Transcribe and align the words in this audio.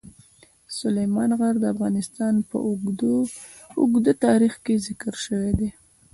سلیمان 0.79 1.29
غر 1.39 1.55
د 1.61 1.65
افغانستان 1.73 2.33
په 2.49 2.57
اوږده 3.79 4.13
تاریخ 4.25 4.53
کې 4.65 4.83
ذکر 4.87 5.13
شوی 5.25 5.51
دی. 5.59 5.69